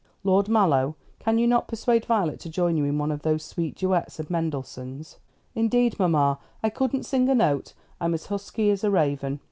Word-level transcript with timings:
"Lord 0.23 0.49
Mallow, 0.49 0.95
cannot 1.19 1.37
you 1.39 1.61
persuade 1.67 2.05
Violet 2.07 2.39
to 2.39 2.49
join 2.49 2.75
you 2.75 2.85
in 2.85 2.97
one 2.97 3.11
of 3.11 3.21
those 3.21 3.43
sweet 3.45 3.75
duets 3.75 4.19
of 4.19 4.31
Mendelssohn's?" 4.31 5.19
"Indeed, 5.53 5.99
mamma, 5.99 6.39
I 6.63 6.71
couldn't 6.71 7.03
sing 7.05 7.29
a 7.29 7.35
note. 7.35 7.75
I'm 7.99 8.15
as 8.15 8.25
husky 8.25 8.71
as 8.71 8.83
a 8.83 8.89
raven." 8.89 9.39